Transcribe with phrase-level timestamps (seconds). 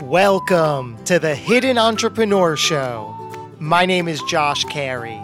[0.00, 3.14] Welcome to the Hidden Entrepreneur Show.
[3.60, 5.20] My name is Josh Carey.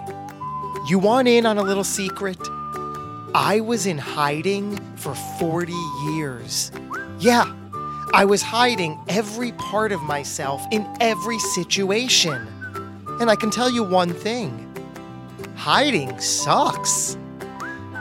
[0.87, 2.39] You want in on a little secret?
[3.35, 5.73] I was in hiding for 40
[6.13, 6.71] years.
[7.19, 7.51] Yeah,
[8.13, 12.47] I was hiding every part of myself in every situation.
[13.21, 14.67] And I can tell you one thing
[15.57, 17.17] hiding sucks.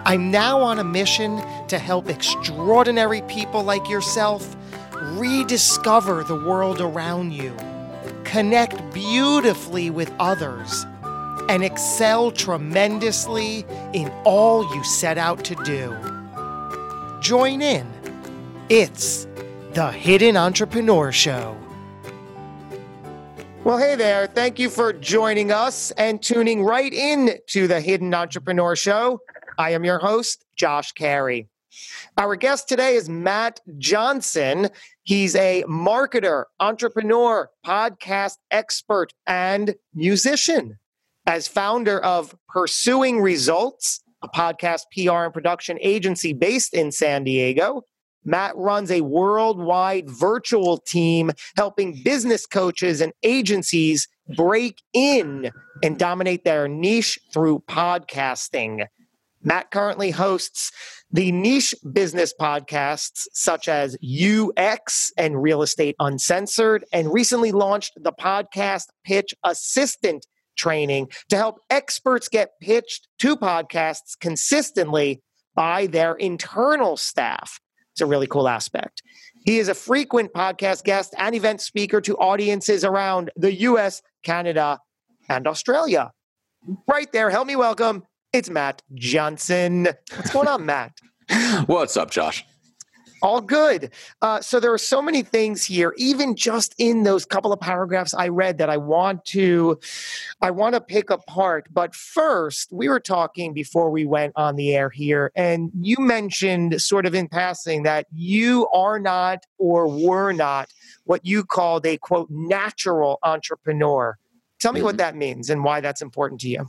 [0.05, 4.55] I'm now on a mission to help extraordinary people like yourself
[5.15, 7.55] rediscover the world around you,
[8.23, 10.85] connect beautifully with others,
[11.49, 15.95] and excel tremendously in all you set out to do.
[17.21, 17.87] Join in.
[18.69, 19.27] It's
[19.73, 21.57] the Hidden Entrepreneur Show.
[23.63, 24.27] Well, hey there.
[24.27, 29.21] Thank you for joining us and tuning right in to the Hidden Entrepreneur Show.
[29.57, 31.47] I am your host, Josh Carey.
[32.17, 34.69] Our guest today is Matt Johnson.
[35.03, 40.79] He's a marketer, entrepreneur, podcast expert, and musician.
[41.25, 47.83] As founder of Pursuing Results, a podcast PR and production agency based in San Diego,
[48.23, 55.49] Matt runs a worldwide virtual team helping business coaches and agencies break in
[55.81, 58.85] and dominate their niche through podcasting.
[59.47, 60.73] Matt currently hosts
[61.09, 68.11] the niche business podcasts such as YouX and Real Estate Uncensored, and recently launched the
[68.11, 75.21] podcast Pitch Assistant training to help experts get pitched to podcasts consistently
[75.55, 77.61] by their internal staff.
[77.93, 79.01] It's a really cool aspect.
[79.45, 84.79] He is a frequent podcast guest and event speaker to audiences around the US, Canada,
[85.29, 86.11] and Australia.
[86.85, 88.03] Right there, help me welcome
[88.33, 89.87] it's Matt Johnson.
[90.15, 90.93] What's going on, Matt?
[91.67, 92.45] What's up, Josh?
[93.23, 93.91] All good.
[94.21, 98.13] Uh, so there are so many things here, even just in those couple of paragraphs
[98.13, 99.79] I read that I want to,
[100.39, 101.67] I want to pick apart.
[101.71, 106.79] But first, we were talking before we went on the air here, and you mentioned
[106.79, 110.69] sort of in passing that you are not or were not
[111.05, 114.17] what you called a quote natural entrepreneur.
[114.59, 114.97] Tell me what mm-hmm.
[114.97, 116.67] that means and why that's important to you.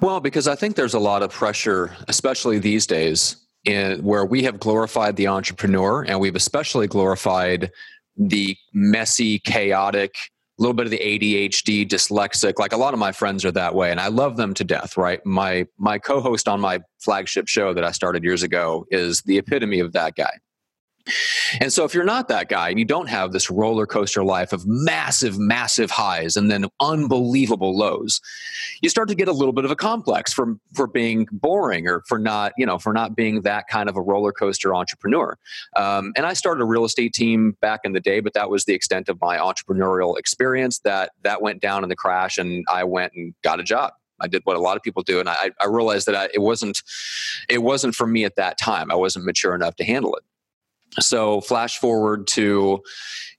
[0.00, 4.44] Well, because I think there's a lot of pressure, especially these days, in, where we
[4.44, 7.72] have glorified the entrepreneur and we've especially glorified
[8.16, 10.14] the messy, chaotic,
[10.58, 12.58] a little bit of the ADHD, dyslexic.
[12.58, 14.96] Like a lot of my friends are that way, and I love them to death.
[14.96, 15.24] Right?
[15.26, 19.80] My my co-host on my flagship show that I started years ago is the epitome
[19.80, 20.32] of that guy.
[21.60, 24.52] And so, if you're not that guy and you don't have this roller coaster life
[24.52, 28.20] of massive, massive highs and then unbelievable lows,
[28.82, 32.02] you start to get a little bit of a complex for for being boring or
[32.08, 35.38] for not, you know, for not being that kind of a roller coaster entrepreneur.
[35.76, 38.64] Um, and I started a real estate team back in the day, but that was
[38.64, 40.80] the extent of my entrepreneurial experience.
[40.80, 43.92] That that went down in the crash, and I went and got a job.
[44.20, 46.40] I did what a lot of people do, and I, I realized that I, it
[46.40, 46.82] wasn't
[47.48, 48.90] it wasn't for me at that time.
[48.90, 50.24] I wasn't mature enough to handle it.
[51.00, 52.82] So, flash forward to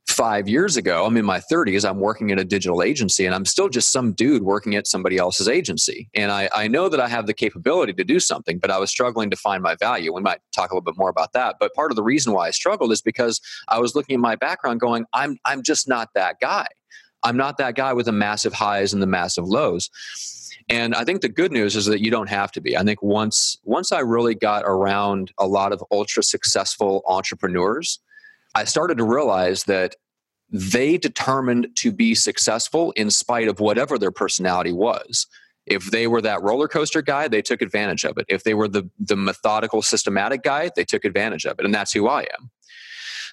[0.07, 3.45] five years ago, I'm in my 30s, I'm working at a digital agency, and I'm
[3.45, 6.09] still just some dude working at somebody else's agency.
[6.13, 8.90] And I, I know that I have the capability to do something, but I was
[8.90, 10.13] struggling to find my value.
[10.13, 11.57] We might talk a little bit more about that.
[11.59, 14.35] But part of the reason why I struggled is because I was looking at my
[14.35, 16.67] background going, I'm, I'm just not that guy.
[17.23, 19.90] I'm not that guy with the massive highs and the massive lows.
[20.69, 22.75] And I think the good news is that you don't have to be.
[22.75, 28.00] I think once once I really got around a lot of ultra successful entrepreneurs,
[28.53, 29.95] I started to realize that
[30.50, 35.28] they determined to be successful in spite of whatever their personality was.
[35.66, 38.25] If they were that roller coaster guy, they took advantage of it.
[38.28, 41.66] If they were the the methodical, systematic guy, they took advantage of it.
[41.66, 42.52] And that's who I am.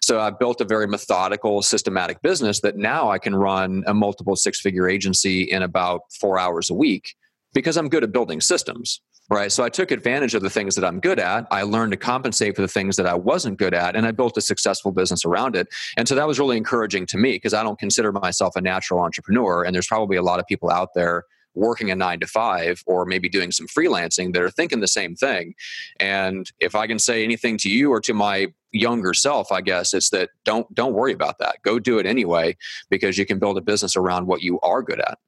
[0.02, 4.36] So I've built a very methodical, systematic business that now I can run a multiple
[4.36, 7.14] six figure agency in about four hours a week
[7.54, 9.50] because I'm good at building systems, right?
[9.50, 11.46] So I took advantage of the things that I'm good at.
[11.50, 14.36] I learned to compensate for the things that I wasn't good at, and I built
[14.36, 15.68] a successful business around it.
[15.96, 19.00] And so that was really encouraging to me because I don't consider myself a natural
[19.00, 19.62] entrepreneur.
[19.62, 21.24] And there's probably a lot of people out there
[21.54, 25.14] working a nine to five or maybe doing some freelancing that are thinking the same
[25.14, 25.54] thing.
[26.00, 29.94] And if I can say anything to you or to my younger self, I guess,
[29.94, 31.58] it's that don't don't worry about that.
[31.62, 32.56] Go do it anyway
[32.90, 35.18] because you can build a business around what you are good at.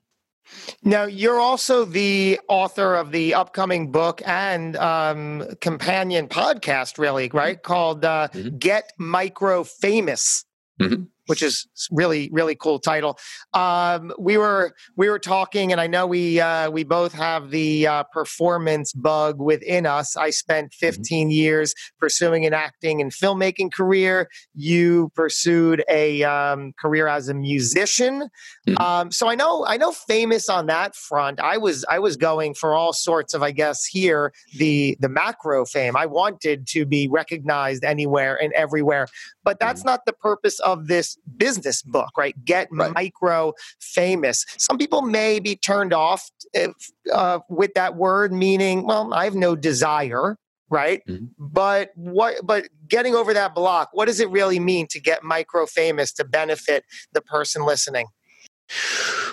[0.82, 7.62] Now, you're also the author of the upcoming book and um, companion podcast, really, right?
[7.62, 8.56] Called uh, mm-hmm.
[8.58, 10.44] Get Micro Famous.
[10.80, 13.18] Mm-hmm which is really really cool title.
[13.54, 17.86] Um, we were we were talking, and I know we uh, we both have the
[17.86, 20.16] uh, performance bug within us.
[20.16, 20.86] I spent mm-hmm.
[20.86, 21.30] 15 mm-hmm.
[21.30, 24.28] years pursuing an acting and filmmaking career.
[24.54, 28.28] You pursued a um, career as a musician.
[28.66, 28.82] Mm-hmm.
[28.82, 31.40] Um, so I know I know famous on that front.
[31.40, 35.64] I was I was going for all sorts of I guess here the the macro
[35.64, 35.96] fame.
[35.96, 39.08] I wanted to be recognized anywhere and everywhere,
[39.44, 39.90] but that's mm-hmm.
[39.90, 42.34] not the purpose of this business book, right?
[42.44, 42.92] Get right.
[42.94, 44.44] micro famous.
[44.58, 46.72] Some people may be turned off if,
[47.12, 50.36] uh, with that word, meaning, well, I have no desire,
[50.70, 51.02] right?
[51.08, 51.26] Mm-hmm.
[51.38, 52.36] But what?
[52.44, 56.24] But getting over that block, what does it really mean to get micro famous to
[56.24, 58.06] benefit the person listening?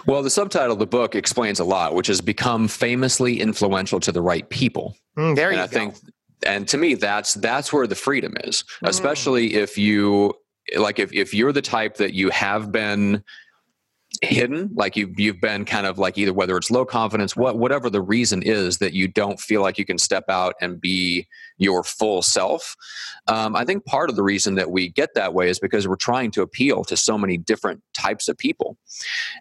[0.06, 4.12] Well, the subtitle of the book explains a lot, which is become famously influential to
[4.12, 4.96] the right people.
[5.18, 5.72] Mm, there and you I go.
[5.72, 5.96] think
[6.46, 8.90] and to me that's that's where the freedom is mm.
[8.90, 10.34] especially if you
[10.76, 13.24] like if, if you're the type that you have been
[14.22, 17.90] hidden like you you've been kind of like either whether it's low confidence what whatever
[17.90, 21.28] the reason is that you don't feel like you can step out and be
[21.58, 22.76] your full self
[23.28, 25.96] um, i think part of the reason that we get that way is because we're
[25.96, 28.78] trying to appeal to so many different types of people.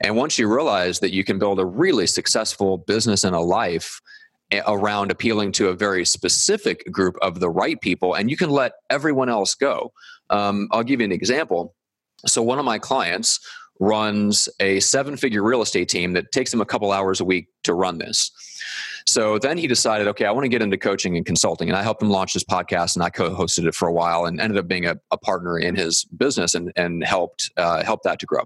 [0.01, 4.01] And once you realize that you can build a really successful business and a life
[4.67, 8.73] around appealing to a very specific group of the right people and you can let
[8.91, 9.93] everyone else go
[10.31, 11.75] um, I'll give you an example.
[12.27, 13.41] So, one of my clients
[13.81, 17.49] runs a seven figure real estate team that takes him a couple hours a week
[17.65, 18.31] to run this.
[19.07, 21.69] So then he decided, okay, I want to get into coaching and consulting.
[21.69, 24.25] And I helped him launch his podcast and I co hosted it for a while
[24.25, 28.03] and ended up being a, a partner in his business and, and helped, uh, help
[28.05, 28.45] that to grow.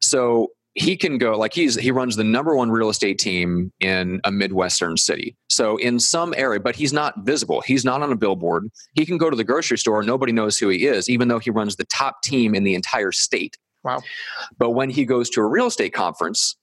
[0.00, 0.48] So
[0.78, 4.30] he can go like he's he runs the number one real estate team in a
[4.30, 5.36] midwestern city.
[5.48, 7.60] So in some area but he's not visible.
[7.62, 8.68] He's not on a billboard.
[8.94, 10.02] He can go to the grocery store.
[10.02, 13.12] Nobody knows who he is even though he runs the top team in the entire
[13.12, 13.56] state.
[13.82, 14.02] Wow.
[14.58, 16.56] But when he goes to a real estate conference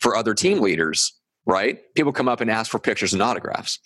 [0.00, 1.12] for other team leaders
[1.46, 3.78] right people come up and ask for pictures and autographs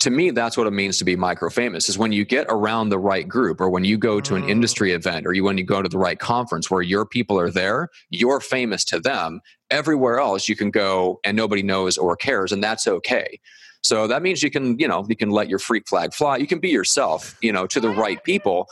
[0.00, 2.88] to me that's what it means to be micro famous is when you get around
[2.88, 4.50] the right group or when you go to an mm.
[4.50, 7.50] industry event or you when you go to the right conference where your people are
[7.50, 9.40] there you're famous to them.
[9.70, 13.38] Everywhere else you can go and nobody knows or cares and that's okay.
[13.82, 16.36] So that means you can you know you can let your freak flag fly.
[16.36, 18.66] You can be yourself you know to the right people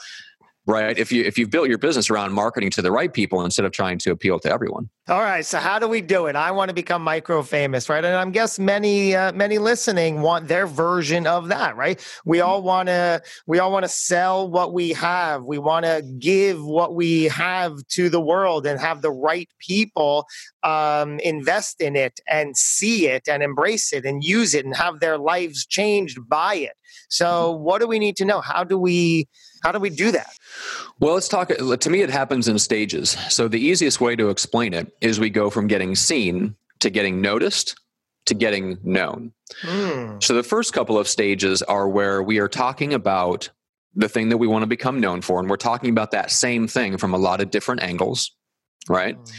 [0.67, 0.99] right?
[0.99, 3.73] If you if you've built your business around marketing to the right people instead of
[3.73, 6.69] trying to appeal to everyone all right so how do we do it i want
[6.69, 11.29] to become micro famous right and i'm guess many uh, many listening want their version
[11.29, 15.45] of that right we all want to we all want to sell what we have
[15.45, 20.27] we want to give what we have to the world and have the right people
[20.65, 24.99] um, invest in it and see it and embrace it and use it and have
[24.99, 26.73] their lives changed by it
[27.09, 27.63] so mm-hmm.
[27.63, 29.29] what do we need to know how do we
[29.67, 30.31] how do we do that?
[31.01, 31.49] Well, let's talk.
[31.49, 33.17] To me, it happens in stages.
[33.29, 37.21] So, the easiest way to explain it is we go from getting seen to getting
[37.21, 37.79] noticed
[38.27, 39.33] to getting known.
[39.63, 40.23] Mm.
[40.23, 43.51] So, the first couple of stages are where we are talking about
[43.95, 46.69] the thing that we want to become known for, and we're talking about that same
[46.69, 48.33] thing from a lot of different angles
[48.89, 49.33] right mm.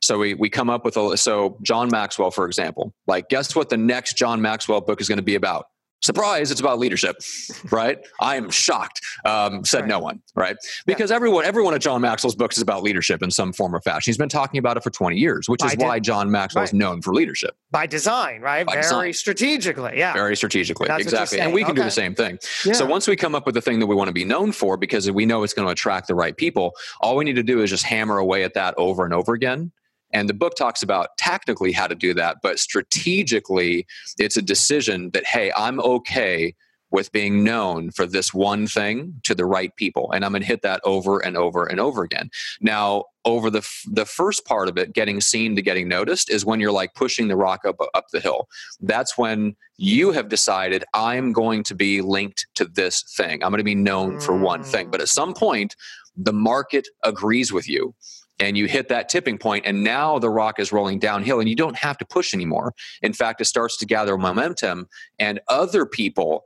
[0.00, 3.68] so we we come up with a so john maxwell for example like guess what
[3.68, 5.66] the next john maxwell book is going to be about
[6.02, 7.16] surprise it's about leadership
[7.70, 9.88] right i am shocked um, said right.
[9.88, 11.16] no one right because yeah.
[11.16, 14.18] everyone everyone of john maxwell's books is about leadership in some form or fashion he's
[14.18, 16.68] been talking about it for 20 years which by is de- why john maxwell right.
[16.68, 19.12] is known for leadership by design right by very design.
[19.12, 21.80] strategically yeah very strategically That's exactly and we can okay.
[21.80, 22.74] do the same thing yeah.
[22.74, 24.76] so once we come up with the thing that we want to be known for
[24.76, 27.62] because we know it's going to attract the right people all we need to do
[27.62, 29.72] is just hammer away at that over and over again
[30.14, 35.10] and the book talks about tactically how to do that, but strategically, it's a decision
[35.10, 36.54] that, hey, I'm okay
[36.90, 40.46] with being known for this one thing to the right people and i'm going to
[40.46, 42.30] hit that over and over and over again.
[42.60, 46.44] Now over the f- the first part of it getting seen to getting noticed is
[46.44, 48.46] when you're like pushing the rock up up the hill.
[48.80, 53.42] That's when you have decided i'm going to be linked to this thing.
[53.42, 54.86] I'm going to be known for one thing.
[54.86, 54.92] Mm.
[54.92, 55.74] But at some point
[56.16, 57.92] the market agrees with you
[58.40, 61.56] and you hit that tipping point and now the rock is rolling downhill and you
[61.56, 64.88] don't have to push anymore in fact it starts to gather momentum
[65.18, 66.44] and other people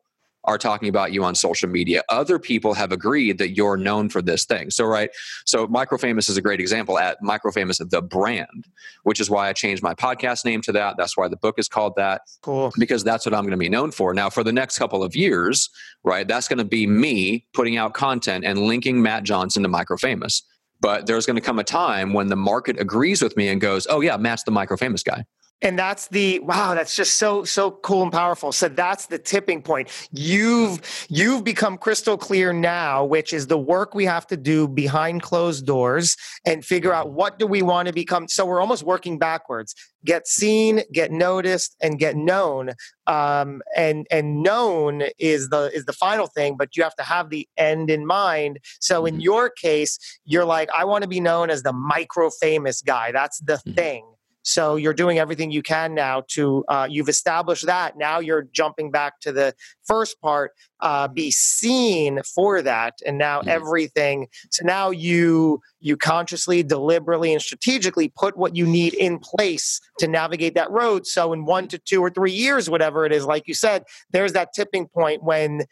[0.48, 2.02] are talking about you on social media.
[2.08, 4.70] Other people have agreed that you're known for this thing.
[4.70, 5.10] So, right.
[5.44, 8.66] So, Microfamous is a great example at Microfamous, the brand,
[9.02, 10.96] which is why I changed my podcast name to that.
[10.96, 12.22] That's why the book is called that.
[12.40, 12.72] Cool.
[12.78, 14.14] Because that's what I'm going to be known for.
[14.14, 15.68] Now, for the next couple of years,
[16.02, 20.42] right, that's going to be me putting out content and linking Matt Johnson to Microfamous.
[20.80, 23.86] But there's going to come a time when the market agrees with me and goes,
[23.90, 25.24] oh, yeah, Matt's the micro famous guy
[25.62, 28.52] and that's the wow that's just so so cool and powerful.
[28.52, 29.88] So that's the tipping point.
[30.12, 35.22] You've you've become crystal clear now which is the work we have to do behind
[35.22, 38.28] closed doors and figure out what do we want to become.
[38.28, 39.74] So we're almost working backwards.
[40.04, 42.70] Get seen get noticed and get known.
[43.08, 47.30] Um, and and known is the is the final thing but you have to have
[47.30, 48.60] the end in mind.
[48.80, 49.22] So in mm-hmm.
[49.22, 53.10] your case you're like i want to be known as the micro famous guy.
[53.10, 53.72] That's the mm-hmm.
[53.72, 54.04] thing
[54.48, 57.98] so you're doing everything you can now to, uh, you've established that.
[57.98, 59.54] Now you're jumping back to the
[59.86, 62.94] first part, uh, be seen for that.
[63.04, 63.50] And now mm-hmm.
[63.50, 64.26] everything.
[64.50, 70.08] So now you, you consciously, deliberately, and strategically put what you need in place to
[70.08, 71.06] navigate that road.
[71.06, 74.32] So in one to two or three years, whatever it is, like you said, there's
[74.32, 75.66] that tipping point when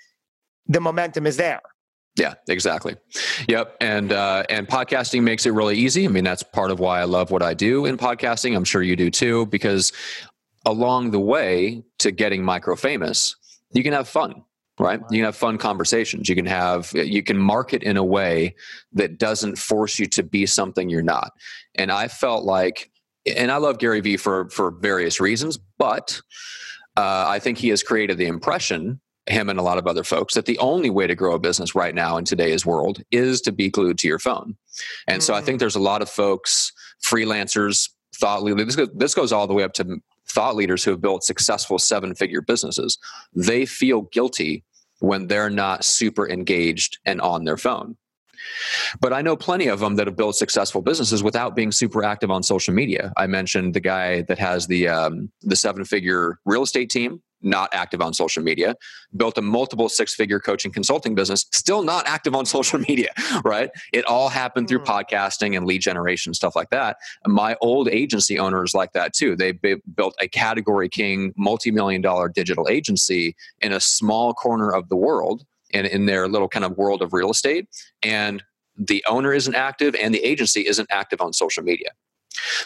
[0.66, 1.62] the momentum is there.
[2.16, 2.96] Yeah, exactly.
[3.46, 6.06] Yep, and uh, and podcasting makes it really easy.
[6.06, 8.56] I mean, that's part of why I love what I do in podcasting.
[8.56, 9.92] I'm sure you do too, because
[10.64, 13.36] along the way to getting micro famous,
[13.72, 14.42] you can have fun,
[14.80, 15.00] right?
[15.10, 16.28] You can have fun conversations.
[16.28, 18.54] You can have you can market in a way
[18.92, 21.32] that doesn't force you to be something you're not.
[21.74, 22.90] And I felt like,
[23.26, 26.22] and I love Gary Vee for for various reasons, but
[26.96, 30.34] uh, I think he has created the impression him and a lot of other folks
[30.34, 33.52] that the only way to grow a business right now in today's world is to
[33.52, 34.56] be glued to your phone.
[35.08, 35.24] And mm.
[35.24, 35.60] so I think mm.
[35.60, 36.72] there's a lot of folks,
[37.04, 38.66] freelancers, thought leaders.
[38.66, 41.78] This goes, this goes all the way up to thought leaders who have built successful
[41.78, 42.98] seven figure businesses.
[43.34, 44.64] They feel guilty
[45.00, 47.96] when they're not super engaged and on their phone.
[49.00, 52.30] But I know plenty of them that have built successful businesses without being super active
[52.30, 53.12] on social media.
[53.16, 57.70] I mentioned the guy that has the um, the seven figure real estate team not
[57.72, 58.74] active on social media,
[59.16, 63.10] built a multiple six figure coaching consulting business, still not active on social media,
[63.44, 63.70] right?
[63.92, 64.86] It all happened through mm.
[64.86, 66.96] podcasting and lead generation, stuff like that.
[67.26, 69.36] my old agency owners like that too.
[69.36, 74.88] They built a category king, multi million dollar digital agency in a small corner of
[74.88, 77.68] the world and in their little kind of world of real estate.
[78.02, 78.42] And
[78.76, 81.90] the owner isn't active and the agency isn't active on social media.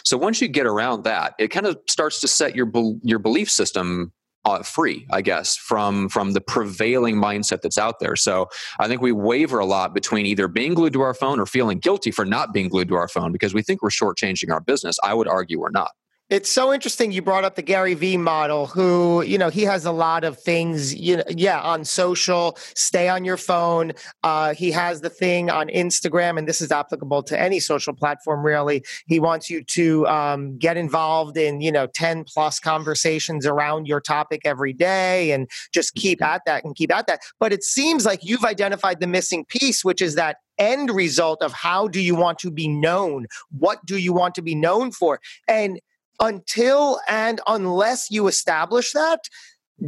[0.03, 2.69] So once you get around that, it kind of starts to set your
[3.03, 4.11] your belief system
[4.45, 8.15] uh, free, I guess, from from the prevailing mindset that's out there.
[8.15, 8.47] So
[8.79, 11.79] I think we waver a lot between either being glued to our phone or feeling
[11.79, 14.97] guilty for not being glued to our phone because we think we're shortchanging our business.
[15.03, 15.91] I would argue we're not.
[16.31, 19.83] It's so interesting you brought up the Gary Vee model, who, you know, he has
[19.83, 23.91] a lot of things, you know, yeah, on social, stay on your phone.
[24.23, 28.45] Uh, he has the thing on Instagram, and this is applicable to any social platform,
[28.45, 28.81] really.
[29.07, 33.99] He wants you to um, get involved in, you know, 10 plus conversations around your
[33.99, 36.33] topic every day and just keep mm-hmm.
[36.33, 37.19] at that and keep at that.
[37.41, 41.51] But it seems like you've identified the missing piece, which is that end result of
[41.51, 43.27] how do you want to be known?
[43.49, 45.19] What do you want to be known for?
[45.49, 45.81] And
[46.21, 49.27] until and unless you establish that,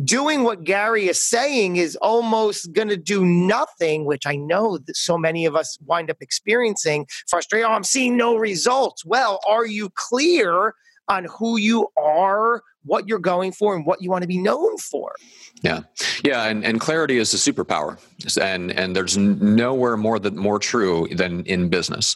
[0.04, 4.98] doing what Gary is saying is almost going to do nothing, which I know that
[4.98, 7.68] so many of us wind up experiencing frustration.
[7.70, 9.06] Oh, I'm seeing no results.
[9.06, 10.74] Well, are you clear
[11.10, 14.78] on who you are, what you're going for, and what you want to be known
[14.78, 15.14] for?
[15.62, 15.82] Yeah,
[16.24, 18.00] yeah, and, and clarity is a superpower,
[18.42, 22.16] and and there's nowhere more that more true than in business,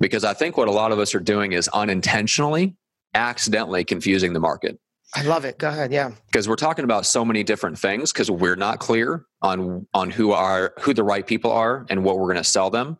[0.00, 2.74] because I think what a lot of us are doing is unintentionally
[3.14, 4.78] accidentally confusing the market.
[5.14, 5.58] I love it.
[5.58, 5.90] Go ahead.
[5.90, 6.10] Yeah.
[6.26, 10.32] Because we're talking about so many different things because we're not clear on on who
[10.32, 12.98] are who the right people are and what we're going to sell them.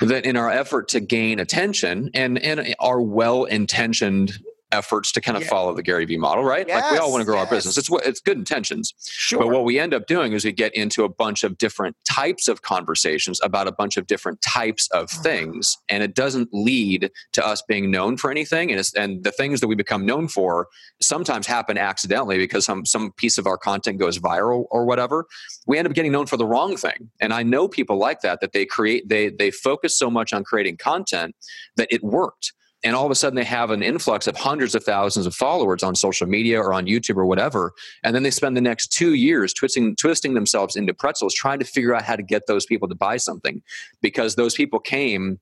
[0.00, 4.32] That in our effort to gain attention and and our well intentioned
[4.74, 5.48] efforts to kind of yeah.
[5.48, 6.66] follow the Gary Vee model, right?
[6.66, 7.46] Yes, like we all want to grow yes.
[7.46, 7.78] our business.
[7.78, 8.92] It's it's good intentions.
[9.06, 9.38] Sure.
[9.38, 12.48] But what we end up doing is we get into a bunch of different types
[12.48, 15.22] of conversations about a bunch of different types of uh-huh.
[15.22, 18.72] things, and it doesn't lead to us being known for anything.
[18.72, 20.68] And and the things that we become known for
[21.00, 25.26] sometimes happen accidentally because some some piece of our content goes viral or whatever.
[25.66, 27.10] We end up getting known for the wrong thing.
[27.20, 30.44] And I know people like that that they create they they focus so much on
[30.44, 31.34] creating content
[31.76, 32.52] that it worked
[32.84, 35.82] and all of a sudden they have an influx of hundreds of thousands of followers
[35.82, 37.72] on social media or on YouTube or whatever,
[38.02, 41.64] and then they spend the next two years twisting twisting themselves into pretzels trying to
[41.64, 43.62] figure out how to get those people to buy something,
[44.02, 45.40] because those people came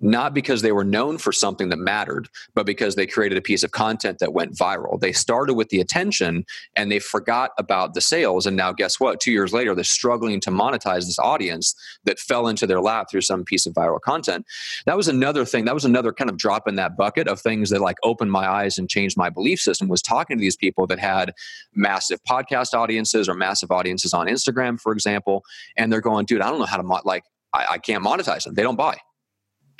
[0.00, 3.62] not because they were known for something that mattered, but because they created a piece
[3.62, 5.00] of content that went viral.
[5.00, 6.44] They started with the attention
[6.76, 8.46] and they forgot about the sales.
[8.46, 9.20] And now, guess what?
[9.20, 11.74] Two years later, they're struggling to monetize this audience
[12.04, 14.46] that fell into their lap through some piece of viral content.
[14.86, 15.64] That was another thing.
[15.64, 18.48] That was another kind of drop in that bucket of things that like opened my
[18.48, 21.32] eyes and changed my belief system was talking to these people that had
[21.74, 25.44] massive podcast audiences or massive audiences on Instagram, for example.
[25.76, 28.44] And they're going, dude, I don't know how to, mo- like, I, I can't monetize
[28.44, 28.54] them.
[28.54, 28.98] They don't buy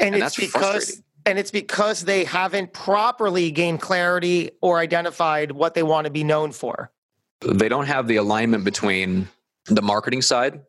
[0.01, 5.75] and, and it's because and it's because they haven't properly gained clarity or identified what
[5.75, 6.91] they want to be known for.
[7.41, 9.29] They don't have the alignment between
[9.67, 10.61] the marketing side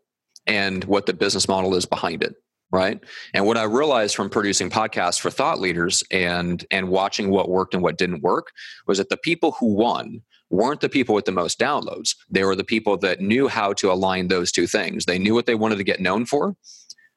[0.45, 2.35] and what the business model is behind it
[2.73, 3.03] right?
[3.33, 7.73] And what i realized from producing podcasts for thought leaders and and watching what worked
[7.73, 8.51] and what didn't work
[8.87, 12.15] was that the people who won weren't the people with the most downloads.
[12.29, 15.05] They were the people that knew how to align those two things.
[15.05, 16.55] They knew what they wanted to get known for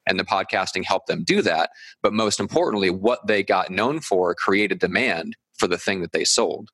[0.07, 1.71] and the podcasting helped them do that.
[2.03, 6.25] But most importantly, what they got known for created demand for the thing that they
[6.25, 6.71] sold.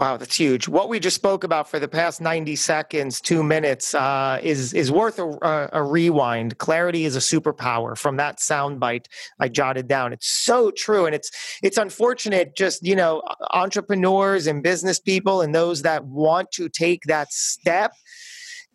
[0.00, 0.66] Wow, that's huge.
[0.66, 4.90] What we just spoke about for the past 90 seconds, two minutes, uh, is is
[4.90, 6.56] worth a, a, rewind.
[6.56, 7.98] Clarity is a superpower.
[7.98, 9.04] From that soundbite
[9.38, 11.30] I jotted down, it's so true, and it's
[11.62, 12.56] it's unfortunate.
[12.56, 17.92] Just you know, entrepreneurs and business people and those that want to take that step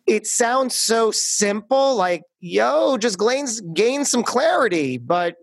[0.06, 5.36] it sounds so simple like yo just gain, gain some clarity but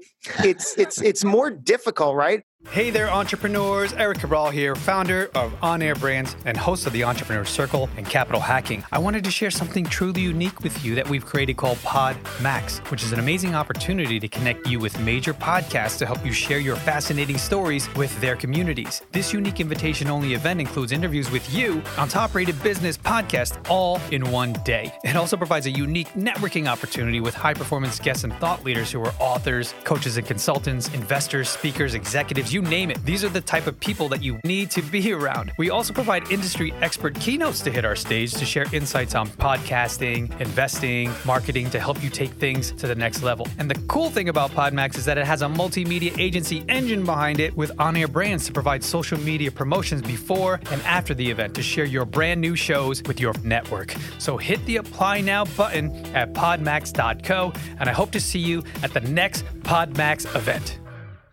[0.44, 3.94] it's it's it's more difficult right Hey there, entrepreneurs.
[3.94, 8.06] Eric Cabral here, founder of On Air Brands and host of the Entrepreneur Circle and
[8.08, 8.84] Capital Hacking.
[8.92, 12.80] I wanted to share something truly unique with you that we've created called Pod Max,
[12.90, 16.58] which is an amazing opportunity to connect you with major podcasts to help you share
[16.58, 19.04] your fascinating stories with their communities.
[19.12, 24.00] This unique invitation only event includes interviews with you on top rated business podcasts all
[24.10, 24.92] in one day.
[25.04, 29.02] It also provides a unique networking opportunity with high performance guests and thought leaders who
[29.02, 33.04] are authors, coaches and consultants, investors, speakers, executives you name it.
[33.06, 35.54] These are the type of people that you need to be around.
[35.58, 40.40] We also provide industry expert keynotes to hit our stage to share insights on podcasting,
[40.42, 43.48] investing, marketing to help you take things to the next level.
[43.60, 47.40] And the cool thing about Podmax is that it has a multimedia agency engine behind
[47.40, 51.56] it with on air brands to provide social media promotions before and after the event
[51.56, 53.96] to share your brand new shows with your network.
[54.20, 56.34] So hit the apply now button at
[56.74, 60.80] podmax.co, and I hope to see you at the next Podmax event.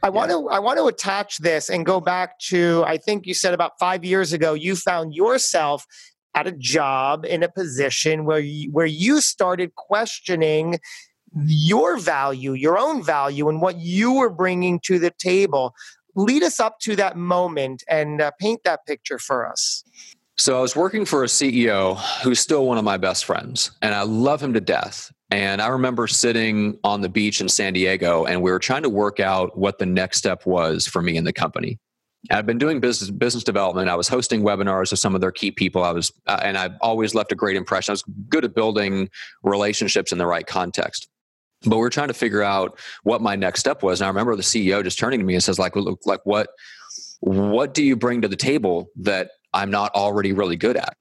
[0.02, 3.34] I want to I want to attach this and go back to I think you
[3.34, 5.86] said about 5 years ago you found yourself
[6.34, 10.78] at a job in a position where you, where you started questioning
[11.44, 15.74] your value, your own value and what you were bringing to the table.
[16.16, 19.84] Lead us up to that moment and uh, paint that picture for us.
[20.38, 23.94] So I was working for a CEO who's still one of my best friends, and
[23.94, 25.12] I love him to death.
[25.30, 28.88] And I remember sitting on the beach in San Diego and we were trying to
[28.88, 31.78] work out what the next step was for me in the company.
[32.30, 33.88] I've been doing business business development.
[33.88, 35.82] I was hosting webinars with some of their key people.
[35.84, 37.92] I was, uh, and I've always left a great impression.
[37.92, 39.08] I was good at building
[39.42, 41.08] relationships in the right context.
[41.64, 44.00] But we are trying to figure out what my next step was.
[44.00, 46.48] And I remember the CEO just turning to me and says, "Like, look like what,
[47.20, 50.96] what do you bring to the table that I'm not already really good at?"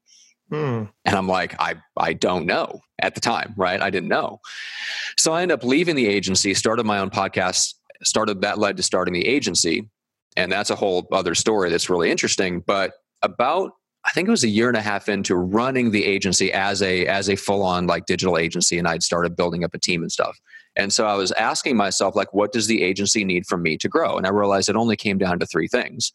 [0.50, 0.86] Hmm.
[1.06, 3.82] And I'm like, I, I don't know at the time, right?
[3.82, 4.40] I didn't know.
[5.18, 8.84] So I ended up leaving the agency, started my own podcast, started that led to
[8.84, 9.88] starting the agency.
[10.36, 12.62] And that's a whole other story that's really interesting.
[12.62, 13.74] But about
[14.06, 17.06] I think it was a year and a half into running the agency as a
[17.06, 20.12] as a full on like digital agency, and I'd started building up a team and
[20.12, 20.40] stuff.
[20.76, 23.90] And so I was asking myself, like, what does the agency need from me to
[23.90, 24.16] grow?
[24.16, 26.14] And I realized it only came down to three things.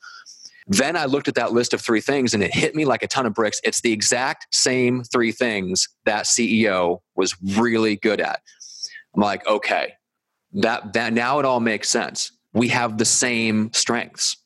[0.66, 3.06] Then I looked at that list of three things and it hit me like a
[3.06, 3.60] ton of bricks.
[3.64, 8.40] It's the exact same three things that CEO was really good at.
[9.14, 9.94] I'm like, okay,
[10.54, 12.32] that, that now it all makes sense.
[12.54, 14.36] We have the same strengths.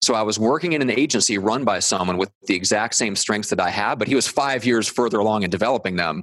[0.00, 3.50] So I was working in an agency run by someone with the exact same strengths
[3.50, 6.22] that I have, but he was five years further along in developing them.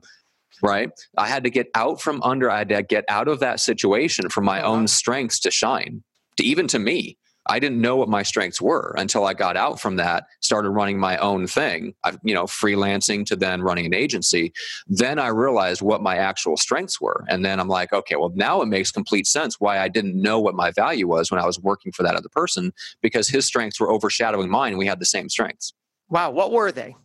[0.61, 0.89] Right.
[1.17, 4.29] I had to get out from under, I had to get out of that situation
[4.29, 6.03] for my oh, own strengths to shine,
[6.37, 7.17] to even to me.
[7.45, 10.97] I didn't know what my strengths were until I got out from that, started running
[10.97, 14.53] my own thing, I, you know, freelancing to then running an agency.
[14.87, 17.25] Then I realized what my actual strengths were.
[17.27, 20.39] And then I'm like, okay, well, now it makes complete sense why I didn't know
[20.39, 23.79] what my value was when I was working for that other person because his strengths
[23.79, 25.73] were overshadowing mine we had the same strengths.
[26.09, 26.31] Wow.
[26.31, 26.95] What were they?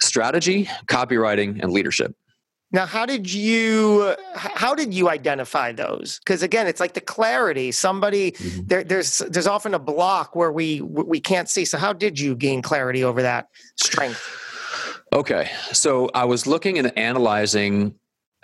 [0.00, 2.14] Strategy, copywriting, and leadership.
[2.72, 6.18] Now, how did you how did you identify those?
[6.20, 7.70] Because again, it's like the clarity.
[7.70, 8.66] Somebody mm-hmm.
[8.66, 11.66] there, there's there's often a block where we we can't see.
[11.66, 14.26] So, how did you gain clarity over that strength?
[15.12, 17.94] Okay, so I was looking and analyzing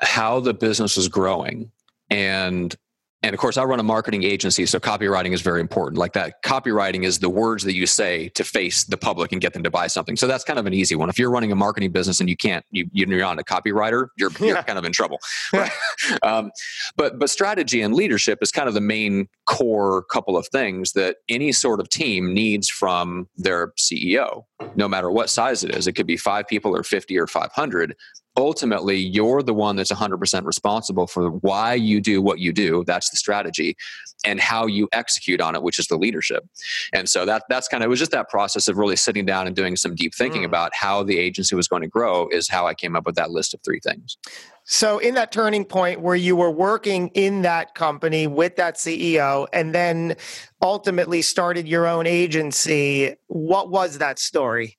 [0.01, 1.71] how the business was growing,
[2.11, 2.77] and
[3.23, 5.99] and of course i run a marketing agency so copywriting is very important.
[5.99, 9.53] Like that copywriting is the words that you say to face the public and get
[9.53, 10.17] them to buy something.
[10.17, 11.09] So that's kind of an easy one.
[11.09, 14.31] If you're running a marketing business and you can't you, you're not a copywriter you're,
[14.39, 14.63] you're yeah.
[14.63, 15.19] kind of in trouble.
[15.53, 15.73] Right?
[16.23, 16.51] um,
[16.97, 21.17] but but strategy and leadership is kind of the main core couple of things that
[21.29, 25.87] any sort of team needs from their ceo no matter what size it is.
[25.87, 27.95] It could be five people or 50 or 500
[28.38, 32.85] ultimately you're the one that's 100% responsible for why you do what you do.
[32.87, 33.77] That's the strategy
[34.24, 36.44] and how you execute on it which is the leadership.
[36.92, 39.46] And so that that's kind of it was just that process of really sitting down
[39.46, 40.46] and doing some deep thinking mm.
[40.46, 43.31] about how the agency was going to grow is how i came up with that
[43.31, 44.16] list of three things.
[44.64, 49.46] So in that turning point where you were working in that company with that ceo
[49.53, 50.16] and then
[50.62, 54.79] ultimately started your own agency what was that story?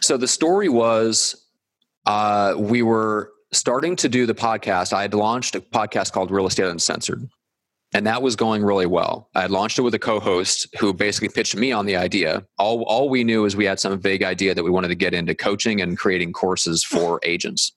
[0.00, 1.43] So the story was
[2.06, 4.92] uh, we were starting to do the podcast.
[4.92, 7.28] I had launched a podcast called Real Estate Uncensored,
[7.92, 9.30] and that was going really well.
[9.34, 12.44] I had launched it with a co-host who basically pitched me on the idea.
[12.58, 15.14] All all we knew is we had some vague idea that we wanted to get
[15.14, 17.72] into coaching and creating courses for agents.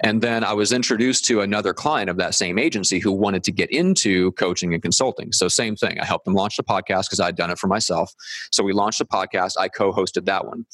[0.00, 3.52] And then I was introduced to another client of that same agency who wanted to
[3.52, 5.32] get into coaching and consulting.
[5.32, 5.98] So, same thing.
[6.00, 8.12] I helped them launch the podcast because I'd done it for myself.
[8.50, 9.54] So, we launched a podcast.
[9.58, 10.66] I co hosted that one.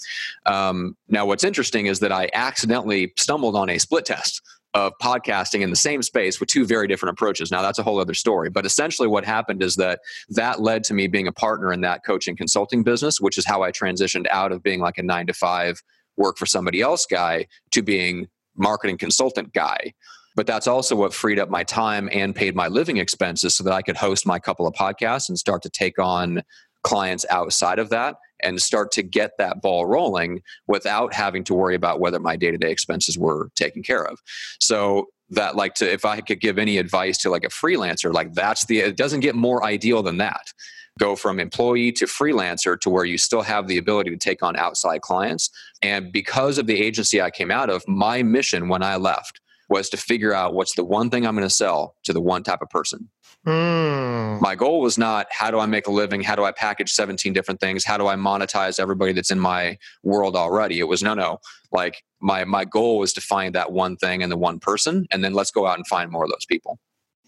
[0.46, 4.42] Um, now, what's interesting is that I accidentally stumbled on a split test
[4.74, 7.50] of podcasting in the same space with two very different approaches.
[7.50, 10.94] Now that's a whole other story, but essentially what happened is that that led to
[10.94, 14.50] me being a partner in that coaching consulting business, which is how I transitioned out
[14.50, 15.80] of being like a 9 to 5
[16.16, 19.94] work for somebody else guy to being marketing consultant guy.
[20.36, 23.72] But that's also what freed up my time and paid my living expenses so that
[23.72, 26.42] I could host my couple of podcasts and start to take on
[26.82, 31.74] clients outside of that and start to get that ball rolling without having to worry
[31.74, 34.20] about whether my day-to-day expenses were taken care of.
[34.60, 38.34] So that like to if I could give any advice to like a freelancer, like
[38.34, 40.52] that's the it doesn't get more ideal than that
[40.98, 44.56] go from employee to freelancer to where you still have the ability to take on
[44.56, 45.50] outside clients.
[45.82, 49.88] And because of the agency I came out of, my mission when I left was
[49.90, 52.60] to figure out what's the one thing I'm going to sell to the one type
[52.62, 53.10] of person.
[53.46, 54.40] Mm.
[54.40, 56.22] My goal was not how do I make a living?
[56.22, 57.84] How do I package 17 different things?
[57.84, 60.78] How do I monetize everybody that's in my world already?
[60.78, 61.38] It was no, no.
[61.70, 65.22] Like my my goal was to find that one thing and the one person, and
[65.22, 66.78] then let's go out and find more of those people.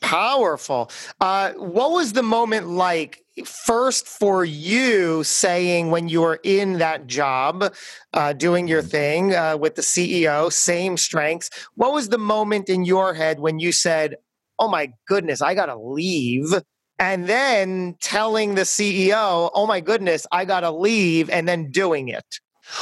[0.03, 0.91] Powerful.
[1.21, 7.07] Uh, what was the moment like first for you saying when you were in that
[7.07, 7.73] job,
[8.13, 11.51] uh, doing your thing uh, with the CEO, same strengths?
[11.75, 14.17] What was the moment in your head when you said,
[14.59, 16.55] oh my goodness, I got to leave?
[16.99, 22.09] And then telling the CEO, oh my goodness, I got to leave, and then doing
[22.09, 22.25] it.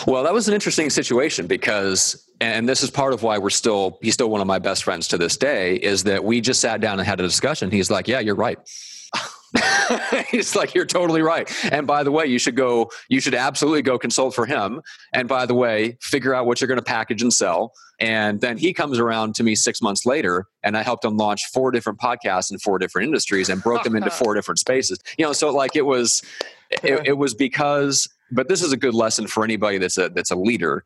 [0.07, 3.99] Well, that was an interesting situation because, and this is part of why we're still,
[4.03, 6.81] he's still one of my best friends to this day, is that we just sat
[6.81, 7.70] down and had a discussion.
[7.70, 8.59] He's like, Yeah, you're right.
[10.31, 11.51] He's like, you're totally right.
[11.73, 14.83] And by the way, you should go, you should absolutely go consult for him.
[15.12, 17.73] And by the way, figure out what you're going to package and sell.
[18.01, 21.47] And then he comes around to me six months later, and I helped him launch
[21.53, 24.99] four different podcasts in four different industries and broke them into four different spaces.
[25.16, 26.23] You know, so like it was,
[26.83, 30.31] it, it was because but this is a good lesson for anybody that's a that's
[30.31, 30.85] a leader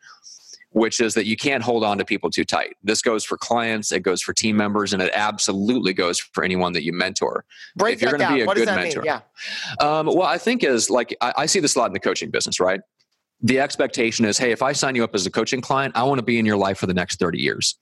[0.73, 2.77] which is that you can't hold on to people too tight.
[2.83, 6.73] This goes for clients, it goes for team members, and it absolutely goes for anyone
[6.75, 7.45] that you mentor.
[7.77, 9.21] Break if you're going to be a what good mentor, yeah.
[9.81, 12.31] Um, well, I think is like I, I see this a lot in the coaching
[12.31, 12.81] business, right?
[13.41, 16.19] The expectation is, hey, if I sign you up as a coaching client, I want
[16.19, 17.77] to be in your life for the next 30 years.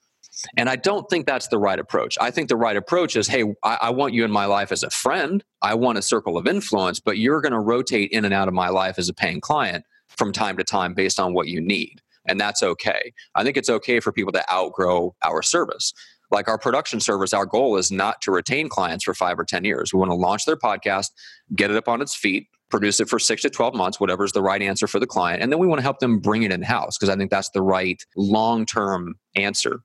[0.57, 2.17] And I don't think that's the right approach.
[2.21, 4.83] I think the right approach is hey, I, I want you in my life as
[4.83, 5.43] a friend.
[5.63, 8.55] I want a circle of influence, but you're going to rotate in and out of
[8.55, 12.01] my life as a paying client from time to time based on what you need.
[12.29, 13.13] And that's okay.
[13.35, 15.93] I think it's okay for people to outgrow our service
[16.31, 19.65] like our production service, our goal is not to retain clients for five or 10
[19.65, 19.93] years.
[19.93, 21.11] We want to launch their podcast,
[21.55, 24.33] get it up on its feet, produce it for six to 12 months, whatever is
[24.33, 25.43] the right answer for the client.
[25.43, 27.51] And then we want to help them bring it in house because I think that's
[27.51, 29.81] the right long term answer.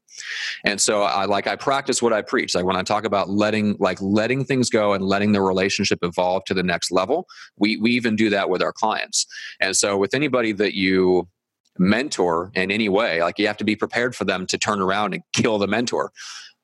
[0.65, 2.55] And so I like, I practice what I preach.
[2.55, 6.43] Like when I talk about letting, like letting things go and letting the relationship evolve
[6.45, 9.25] to the next level, we, we even do that with our clients.
[9.59, 11.27] And so with anybody that you,
[11.77, 15.13] mentor in any way like you have to be prepared for them to turn around
[15.13, 16.11] and kill the mentor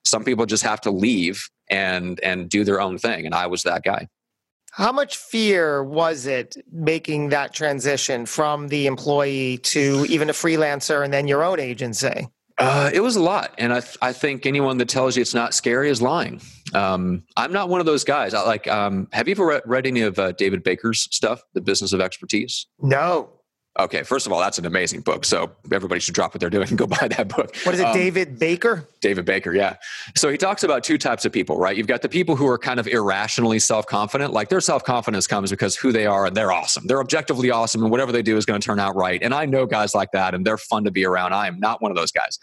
[0.04, 3.64] some people just have to leave and and do their own thing and i was
[3.64, 4.06] that guy
[4.78, 11.04] how much fear was it making that transition from the employee to even a freelancer
[11.04, 12.28] and then your own agency?
[12.60, 15.34] Uh, it was a lot, and I, th- I think anyone that tells you it's
[15.34, 16.42] not scary is lying.
[16.74, 18.34] Um, I'm not one of those guys.
[18.34, 18.68] I like.
[18.68, 22.02] Um, have you ever read, read any of uh, David Baker's stuff, The Business of
[22.02, 22.68] Expertise?
[22.80, 23.30] No.
[23.80, 25.24] Okay, first of all, that's an amazing book.
[25.24, 27.56] So everybody should drop what they're doing and go buy that book.
[27.64, 28.88] What is it, um, David Baker?
[29.02, 29.78] David Baker, yeah.
[30.16, 31.78] So he talks about two types of people, right?
[31.78, 35.28] You've got the people who are kind of irrationally self confident, like their self confidence
[35.28, 36.88] comes because who they are and they're awesome.
[36.88, 39.22] They're objectively awesome, and whatever they do is going to turn out right.
[39.22, 41.34] And I know guys like that, and they're fun to be around.
[41.34, 42.40] I am not one of those guys.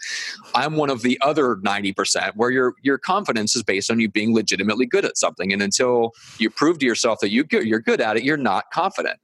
[0.53, 4.33] I'm one of the other 90% where your your confidence is based on you being
[4.33, 5.51] legitimately good at something.
[5.51, 9.19] And until you prove to yourself that you, you're good at it, you're not confident.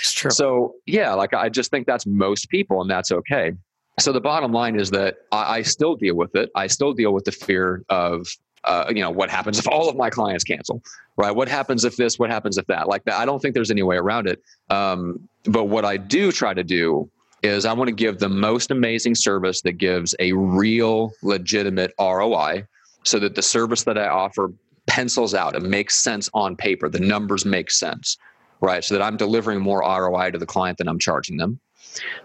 [0.00, 0.30] It's true.
[0.30, 3.52] So yeah, like I just think that's most people, and that's okay.
[4.00, 6.50] So the bottom line is that I, I still deal with it.
[6.54, 8.26] I still deal with the fear of
[8.64, 10.82] uh, you know what happens if all of my clients cancel
[11.16, 13.70] right what happens if this what happens if that like that i don't think there's
[13.70, 17.08] any way around it um, but what i do try to do
[17.42, 22.64] is i want to give the most amazing service that gives a real legitimate roi
[23.02, 24.50] so that the service that i offer
[24.86, 28.16] pencils out and makes sense on paper the numbers make sense
[28.64, 28.82] right?
[28.82, 31.60] So that I'm delivering more ROI to the client than I'm charging them.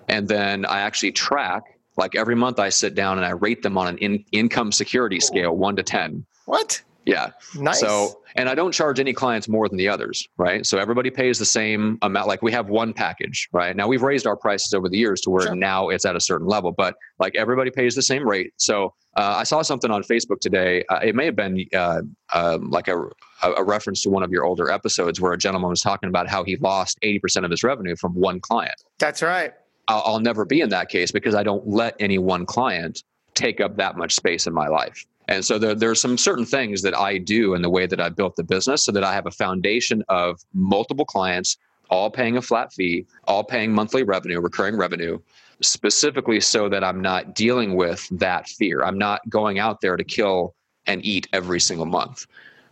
[0.08, 1.64] And then I actually track,
[1.98, 5.20] like every month I sit down and I rate them on an in, income security
[5.20, 6.26] scale, one to 10.
[6.46, 6.82] What?
[7.10, 7.32] Yeah.
[7.56, 7.80] Nice.
[7.80, 10.66] So, and I don't charge any clients more than the others, right?
[10.66, 12.28] So everybody pays the same amount.
[12.28, 13.76] Like we have one package, right?
[13.76, 15.56] Now we've raised our prices over the years to where sure.
[15.56, 18.54] now it's at a certain level, but like everybody pays the same rate.
[18.58, 20.84] So uh, I saw something on Facebook today.
[20.90, 22.02] Uh, it may have been uh,
[22.34, 23.04] um, like a,
[23.44, 26.44] a reference to one of your older episodes where a gentleman was talking about how
[26.44, 28.76] he lost 80% of his revenue from one client.
[29.00, 29.54] That's right.
[29.88, 33.60] I'll, I'll never be in that case because I don't let any one client take
[33.60, 35.06] up that much space in my life.
[35.30, 38.02] And so there, there are some certain things that I do in the way that
[38.02, 41.56] I built the business so that I have a foundation of multiple clients,
[41.92, 45.20] all paying a flat fee, all paying monthly revenue, recurring revenue,
[45.62, 48.82] specifically so that I'm not dealing with that fear.
[48.84, 50.56] I'm not going out there to kill
[50.88, 52.26] and eat every single month,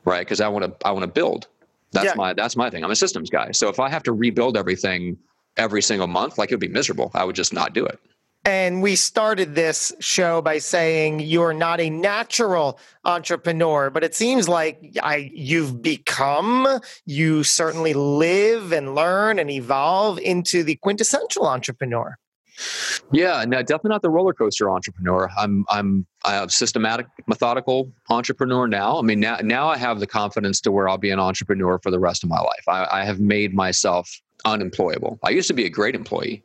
[0.03, 0.25] right?
[0.25, 1.47] Because I want to I want to build.
[1.91, 2.13] That's yeah.
[2.15, 2.83] my that's my thing.
[2.83, 3.51] I'm a systems guy.
[3.51, 5.15] So if I have to rebuild everything
[5.57, 7.11] every single month, like it would be miserable.
[7.13, 7.99] I would just not do it.
[8.47, 14.47] And we started this show by saying you're not a natural entrepreneur, but it seems
[14.47, 22.15] like I, you've become, you certainly live and learn and evolve into the quintessential entrepreneur.
[23.11, 25.29] Yeah, no, definitely not the roller coaster entrepreneur.
[25.37, 28.97] I'm I'm a systematic, methodical entrepreneur now.
[28.97, 31.91] I mean, now now I have the confidence to where I'll be an entrepreneur for
[31.91, 32.63] the rest of my life.
[32.69, 34.09] I, I have made myself
[34.45, 35.19] unemployable.
[35.23, 36.43] I used to be a great employee.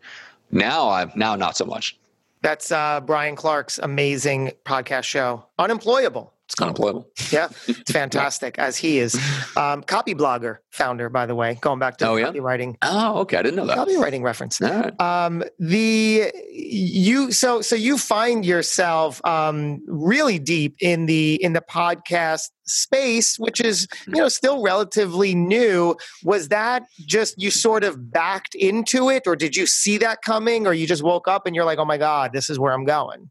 [0.52, 1.98] Now I'm now not so much.
[2.42, 6.32] That's uh, Brian Clark's amazing podcast show, Unemployable.
[6.52, 7.08] It's kind of unemployable.
[7.30, 9.14] Yeah, it's fantastic as he is.
[9.56, 12.26] Um, Copyblogger founder, by the way, going back to oh, yeah?
[12.26, 12.76] copywriting.
[12.82, 13.78] Oh, okay, I didn't know that.
[13.78, 14.60] Copywriting reference.
[14.60, 15.00] Right.
[15.00, 21.62] Um, the you so so you find yourself um, really deep in the in the
[21.62, 25.96] podcast space, which is you know still relatively new.
[26.22, 30.66] Was that just you sort of backed into it, or did you see that coming,
[30.66, 32.84] or you just woke up and you're like, oh my god, this is where I'm
[32.84, 33.30] going?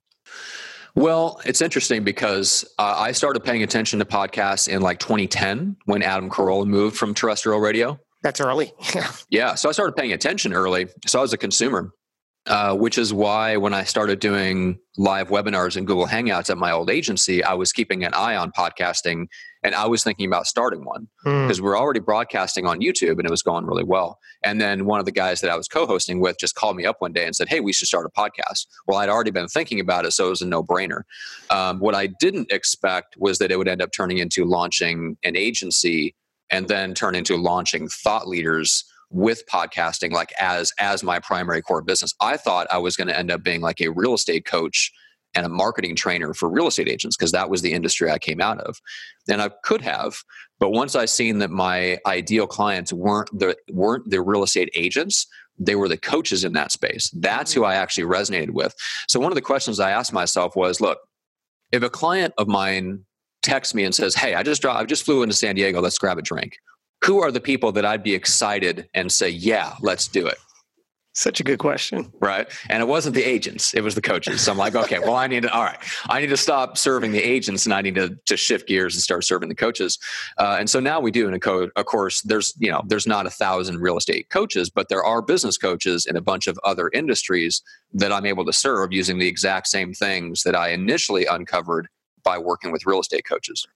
[0.96, 6.04] Well, it's interesting because uh, I started paying attention to podcasts in like 2010 when
[6.04, 8.00] Adam Carolla moved from terrestrial radio.
[8.24, 8.74] That's early.
[9.30, 9.56] yeah.
[9.56, 10.88] So I started paying attention early.
[11.08, 11.92] So I was a consumer,
[12.48, 16.72] uh, which is why when I started doing live webinars and Google Hangouts at my
[16.72, 19.28] old agency, I was keeping an eye on podcasting
[19.64, 21.64] and I was thinking about starting one because mm.
[21.64, 24.18] we're already broadcasting on YouTube and it was going really well.
[24.44, 26.96] And then one of the guys that I was co-hosting with just called me up
[26.98, 29.80] one day and said, "Hey, we should start a podcast." Well, I'd already been thinking
[29.80, 31.04] about it, so it was a no-brainer.
[31.52, 35.38] Um, what I didn't expect was that it would end up turning into launching an
[35.38, 36.16] agency
[36.50, 41.82] and then turn into launching thought leaders with podcasting like as as my primary core
[41.82, 42.14] business.
[42.22, 44.92] I thought I was going to end up being like a real estate coach
[45.34, 48.42] and a marketing trainer for real estate agents because that was the industry I came
[48.42, 48.82] out of.
[49.30, 50.16] And I could have,
[50.60, 55.28] but once I seen that my ideal clients weren't the weren't the real estate agents,
[55.58, 57.10] they were the coaches in that space.
[57.12, 57.72] That's who mm-hmm.
[57.72, 58.76] I actually resonated with.
[59.08, 61.00] So one of the questions I asked myself was, look,
[61.72, 63.06] if a client of mine
[63.42, 66.18] texts me and says, "Hey, I just I just flew into San Diego, let's grab
[66.18, 66.58] a drink."
[67.06, 70.38] Who are the people that I'd be excited and say, "Yeah, let's do it."
[71.14, 72.10] Such a good question.
[72.22, 72.48] Right.
[72.70, 74.40] And it wasn't the agents, it was the coaches.
[74.42, 75.78] So I'm like, okay, well, I need to, all right,
[76.10, 79.26] I need to stop serving the agents and I need to, shift gears and start
[79.26, 80.00] serving the coaches.
[80.38, 81.28] Uh, and so now we do.
[81.28, 85.04] And of course, there's, you know, there's not a thousand real estate coaches, but there
[85.04, 87.62] are business coaches in a bunch of other industries
[87.94, 91.90] that I'm able to serve using the exact same things that I initially uncovered
[92.24, 93.68] by working with real estate coaches.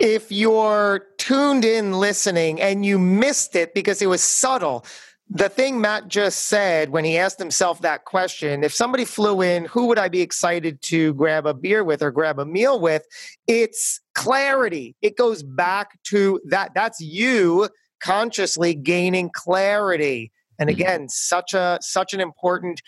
[0.00, 4.84] If you're tuned in listening and you missed it because it was subtle,
[5.28, 9.64] the thing Matt just said when he asked himself that question if somebody flew in,
[9.66, 13.04] who would I be excited to grab a beer with or grab a meal with?
[13.46, 14.94] It's clarity.
[15.02, 16.72] It goes back to that.
[16.74, 17.68] That's you
[18.00, 20.30] consciously gaining clarity.
[20.58, 20.80] And mm-hmm.
[20.80, 22.82] again, such a such an important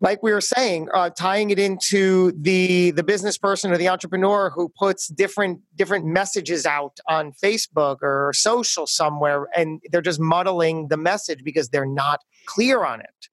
[0.00, 4.50] like we were saying, uh, tying it into the the business person or the entrepreneur
[4.50, 10.88] who puts different different messages out on Facebook or social somewhere, and they're just muddling
[10.88, 13.28] the message because they're not clear on it.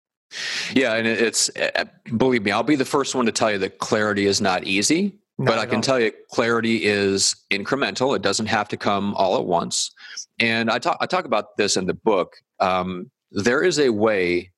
[0.73, 3.57] Yeah, and it's eh, eh, believe me, I'll be the first one to tell you
[3.59, 5.17] that clarity is not easy.
[5.37, 5.81] Not but I can all.
[5.81, 8.15] tell you, clarity is incremental.
[8.15, 9.91] It doesn't have to come all at once.
[10.39, 12.37] And I talk I talk about this in the book.
[12.59, 14.51] Um, there is a way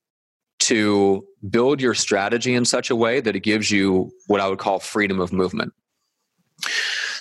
[0.60, 4.60] to build your strategy in such a way that it gives you what I would
[4.60, 5.74] call freedom of movement.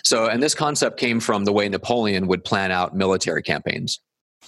[0.05, 4.01] So, and this concept came from the way Napoleon would plan out military campaigns,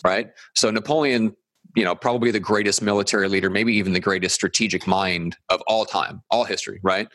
[0.05, 0.31] right?
[0.55, 1.35] So, Napoleon,
[1.75, 5.85] you know, probably the greatest military leader, maybe even the greatest strategic mind of all
[5.85, 7.09] time, all history, right?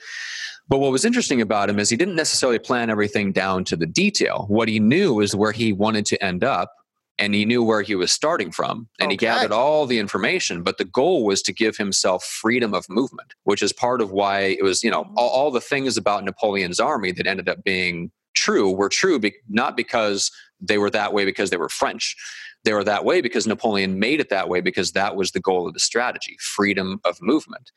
[0.68, 3.88] But what was interesting about him is he didn't necessarily plan everything down to the
[3.88, 4.46] detail.
[4.50, 6.74] What he knew is where he wanted to end up
[7.20, 9.14] and he knew where he was starting from and okay.
[9.14, 13.34] he gathered all the information but the goal was to give himself freedom of movement
[13.44, 15.18] which is part of why it was you know mm-hmm.
[15.18, 19.34] all, all the things about napoleon's army that ended up being true were true be,
[19.50, 22.16] not because they were that way because they were french
[22.64, 25.68] they were that way because napoleon made it that way because that was the goal
[25.68, 27.72] of the strategy freedom of movement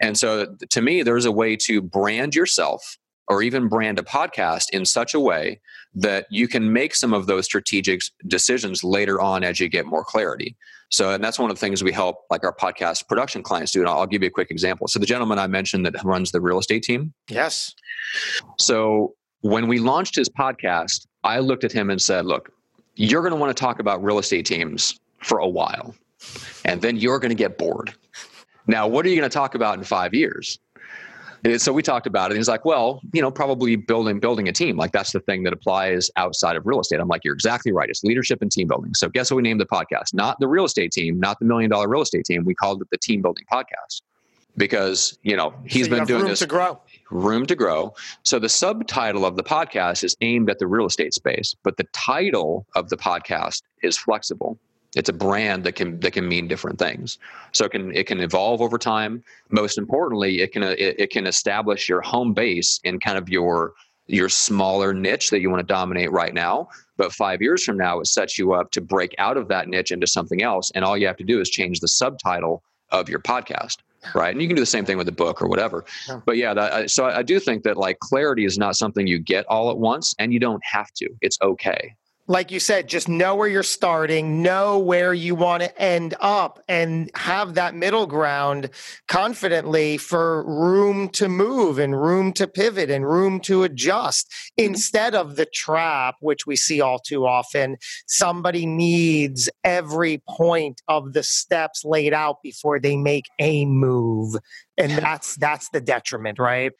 [0.00, 2.98] and so to me there's a way to brand yourself
[3.28, 5.60] or even brand a podcast in such a way
[5.94, 10.04] that you can make some of those strategic decisions later on as you get more
[10.04, 10.56] clarity.
[10.90, 13.80] So, and that's one of the things we help like our podcast production clients do.
[13.80, 14.88] And I'll give you a quick example.
[14.88, 17.12] So, the gentleman I mentioned that runs the real estate team.
[17.28, 17.74] Yes.
[18.58, 22.50] So, when we launched his podcast, I looked at him and said, Look,
[22.94, 25.94] you're going to want to talk about real estate teams for a while,
[26.64, 27.94] and then you're going to get bored.
[28.66, 30.58] Now, what are you going to talk about in five years?
[31.56, 32.34] So we talked about it.
[32.34, 34.76] And he's like, well, you know, probably building building a team.
[34.76, 37.00] Like that's the thing that applies outside of real estate.
[37.00, 37.88] I'm like, you're exactly right.
[37.88, 38.94] It's leadership and team building.
[38.94, 40.14] So guess what we named the podcast?
[40.14, 42.44] Not the real estate team, not the million dollar real estate team.
[42.44, 44.02] We called it the team building podcast
[44.56, 46.80] because you know he's so been doing room this to grow.
[47.10, 47.94] Room to grow.
[48.24, 51.86] So the subtitle of the podcast is aimed at the real estate space, but the
[51.94, 54.58] title of the podcast is flexible
[54.96, 57.18] it's a brand that can that can mean different things.
[57.52, 59.22] So it can it can evolve over time.
[59.50, 63.74] Most importantly it can it, it can establish your home base in kind of your
[64.06, 66.68] your smaller niche that you want to dominate right now.
[66.96, 69.92] But five years from now it sets you up to break out of that niche
[69.92, 73.20] into something else and all you have to do is change the subtitle of your
[73.20, 73.78] podcast
[74.14, 74.32] right?
[74.32, 75.84] And you can do the same thing with a book or whatever.
[76.08, 76.20] Yeah.
[76.24, 79.44] but yeah that, so I do think that like clarity is not something you get
[79.48, 81.08] all at once and you don't have to.
[81.20, 81.96] It's okay
[82.28, 86.62] like you said, just know where you're starting, know where you want to end up,
[86.68, 88.68] and have that middle ground
[89.08, 95.36] confidently for room to move and room to pivot and room to adjust instead of
[95.36, 97.78] the trap, which we see all too often.
[98.06, 104.36] Somebody needs every point of the steps laid out before they make a move
[104.78, 106.72] and that's that's the detriment right?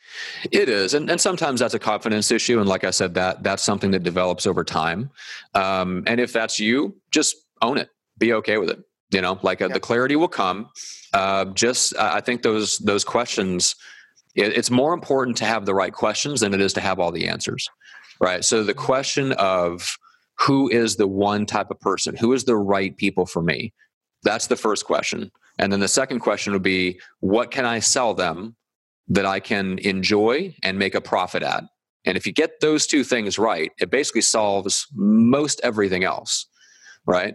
[0.51, 3.63] It is and, and sometimes that's a confidence issue and like i said that that's
[3.63, 5.11] something that develops over time.
[5.55, 7.91] Um, and if that's you just own it.
[8.19, 8.79] Be okay with it
[9.11, 9.75] you know like uh, yeah.
[9.75, 10.69] the clarity will come.
[11.15, 13.75] Uh, just i think those those questions
[14.35, 17.11] it, it's more important to have the right questions than it is to have all
[17.11, 17.69] the answers
[18.21, 18.45] right?
[18.45, 19.99] So the question of
[20.39, 23.73] who is the one type of person who is the right people for me?
[24.23, 28.15] That's the first question and then the second question would be what can I sell
[28.15, 28.57] them
[29.09, 31.65] that I can enjoy and make a profit at?
[32.05, 36.47] And if you get those two things right, it basically solves most everything else,
[37.07, 37.35] right?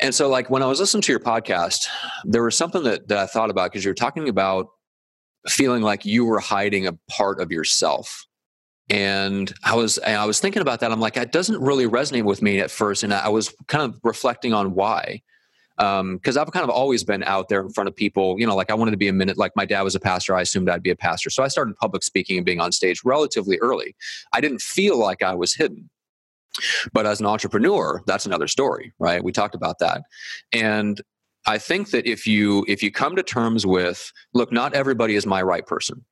[0.00, 1.86] And so, like when I was listening to your podcast,
[2.24, 4.68] there was something that, that I thought about because you were talking about
[5.48, 8.24] feeling like you were hiding a part of yourself.
[8.88, 10.90] And I was I was thinking about that.
[10.90, 13.02] I'm like, that doesn't really resonate with me at first.
[13.02, 15.22] And I was kind of reflecting on why
[15.80, 18.38] because um, I've kind of always been out there in front of people.
[18.38, 19.38] You know, like I wanted to be a minute.
[19.38, 21.30] Like my dad was a pastor, I assumed I'd be a pastor.
[21.30, 23.96] So I started public speaking and being on stage relatively early.
[24.34, 25.88] I didn't feel like I was hidden.
[26.92, 29.24] But as an entrepreneur, that's another story, right?
[29.24, 30.02] We talked about that,
[30.52, 31.00] and
[31.46, 35.24] I think that if you if you come to terms with, look, not everybody is
[35.24, 36.04] my right person.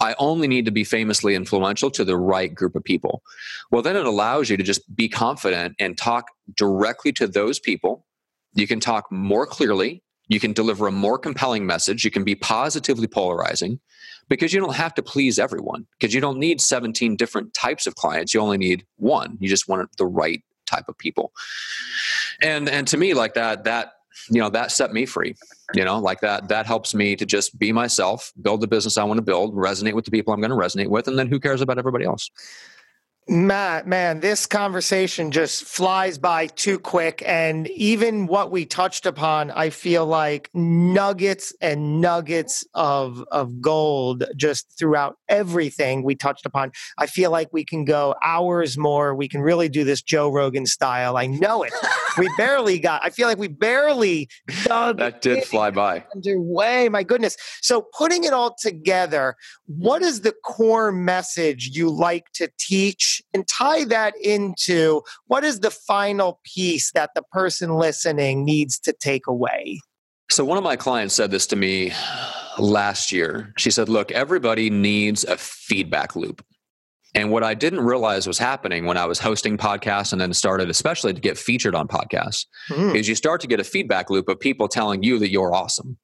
[0.00, 3.22] I only need to be famously influential to the right group of people.
[3.70, 8.04] Well, then it allows you to just be confident and talk directly to those people
[8.54, 10.02] you can talk more clearly.
[10.28, 12.04] You can deliver a more compelling message.
[12.04, 13.78] You can be positively polarizing
[14.28, 17.94] because you don't have to please everyone because you don't need 17 different types of
[17.94, 18.32] clients.
[18.32, 19.36] You only need one.
[19.40, 21.32] You just want the right type of people.
[22.40, 23.92] And and to me like that that
[24.30, 25.34] you know that set me free
[25.74, 29.04] you know like that that helps me to just be myself build the business i
[29.04, 31.40] want to build resonate with the people i'm going to resonate with and then who
[31.40, 32.30] cares about everybody else
[33.26, 37.22] Matt, man, this conversation just flies by too quick.
[37.24, 44.24] And even what we touched upon, I feel like nuggets and nuggets of, of gold
[44.36, 46.72] just throughout everything we touched upon.
[46.98, 49.14] I feel like we can go hours more.
[49.14, 51.16] We can really do this Joe Rogan style.
[51.16, 51.72] I know it.
[52.18, 54.28] we barely got, I feel like we barely
[54.64, 56.90] dug that did fly by underway.
[56.90, 57.38] My goodness.
[57.62, 63.13] So putting it all together, what is the core message you like to teach?
[63.32, 68.92] And tie that into what is the final piece that the person listening needs to
[68.92, 69.80] take away?
[70.30, 71.92] So, one of my clients said this to me
[72.58, 73.52] last year.
[73.56, 76.44] She said, Look, everybody needs a feedback loop.
[77.16, 80.68] And what I didn't realize was happening when I was hosting podcasts and then started,
[80.68, 82.94] especially to get featured on podcasts, mm.
[82.96, 85.96] is you start to get a feedback loop of people telling you that you're awesome.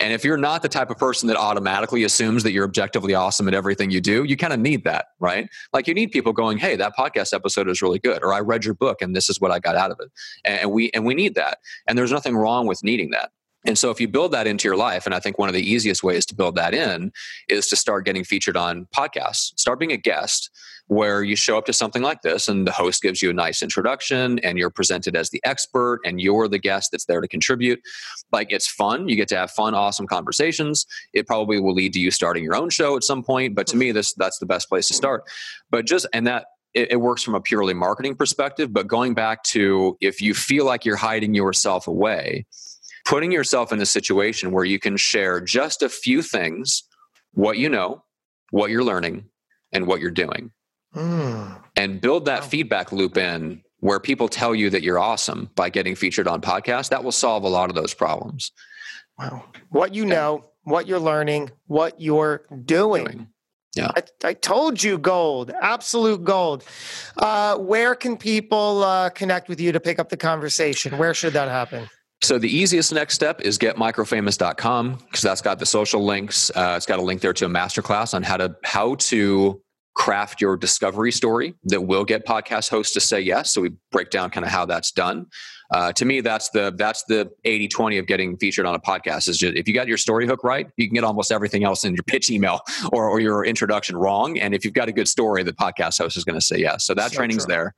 [0.00, 3.48] And if you're not the type of person that automatically assumes that you're objectively awesome
[3.48, 5.48] at everything you do, you kind of need that, right?
[5.72, 8.64] Like you need people going, "Hey, that podcast episode is really good," or "I read
[8.64, 10.10] your book and this is what I got out of it."
[10.44, 11.58] And we and we need that.
[11.86, 13.30] And there's nothing wrong with needing that.
[13.64, 15.62] And so if you build that into your life, and I think one of the
[15.62, 17.12] easiest ways to build that in
[17.48, 20.50] is to start getting featured on podcasts, start being a guest
[20.92, 23.62] where you show up to something like this and the host gives you a nice
[23.62, 27.80] introduction and you're presented as the expert and you're the guest that's there to contribute.
[28.30, 29.08] Like it's fun.
[29.08, 30.86] You get to have fun, awesome conversations.
[31.14, 33.54] It probably will lead to you starting your own show at some point.
[33.54, 35.24] But to me, this that's the best place to start.
[35.70, 38.72] But just and that it, works from a purely marketing perspective.
[38.72, 42.44] But going back to if you feel like you're hiding yourself away,
[43.06, 46.82] putting yourself in a situation where you can share just a few things
[47.34, 48.04] what you know,
[48.50, 49.24] what you're learning,
[49.72, 50.50] and what you're doing.
[50.94, 51.62] Mm.
[51.76, 52.48] And build that wow.
[52.48, 56.90] feedback loop in where people tell you that you're awesome by getting featured on podcasts.
[56.90, 58.52] That will solve a lot of those problems.
[59.18, 59.44] Wow.
[59.70, 63.04] What you know, what you're learning, what you're doing.
[63.04, 63.28] doing.
[63.74, 63.90] Yeah.
[63.96, 66.62] I, I, told you gold, absolute gold.
[67.16, 70.98] Uh, where can people uh, connect with you to pick up the conversation?
[70.98, 71.88] Where should that happen?
[72.22, 76.50] So the easiest next step is getmicrofamous.com because that's got the social links.
[76.54, 79.61] Uh, it's got a link there to a masterclass on how to how to
[79.94, 83.52] craft your discovery story that will get podcast hosts to say yes.
[83.52, 85.26] So we break down kind of how that's done
[85.72, 89.28] uh, to me that's the that's the 80 20 of getting featured on a podcast
[89.28, 91.84] is just if you got your story hook right you can get almost everything else
[91.84, 92.60] in your pitch email
[92.92, 94.38] or, or your introduction wrong.
[94.38, 96.84] And if you've got a good story the podcast host is going to say yes.
[96.84, 97.54] So that so training's true.
[97.54, 97.74] there.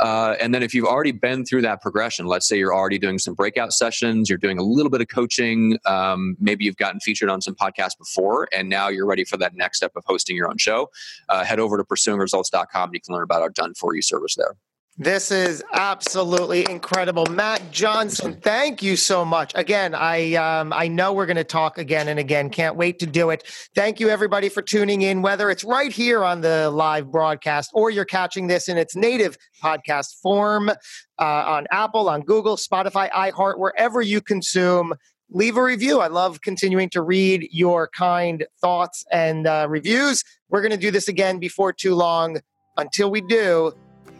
[0.00, 3.18] Uh, and then if you've already been through that progression let's say you're already doing
[3.18, 7.28] some breakout sessions you're doing a little bit of coaching um, maybe you've gotten featured
[7.28, 10.48] on some podcasts before and now you're ready for that next step of hosting your
[10.48, 10.88] own show
[11.28, 14.56] uh, head over to pursuingresults.com you can learn about our done for you service there
[14.98, 18.34] this is absolutely incredible, Matt Johnson.
[18.40, 19.52] Thank you so much.
[19.54, 22.48] Again, I um, I know we're going to talk again and again.
[22.48, 23.44] Can't wait to do it.
[23.74, 25.20] Thank you, everybody, for tuning in.
[25.20, 29.36] Whether it's right here on the live broadcast or you're catching this in its native
[29.62, 30.74] podcast form uh,
[31.18, 34.94] on Apple, on Google, Spotify, iHeart, wherever you consume
[35.28, 36.00] leave a review.
[36.00, 40.22] I love continuing to read your kind thoughts and uh, reviews.
[40.48, 42.38] We're going to do this again before too long.
[42.78, 43.72] Until we do,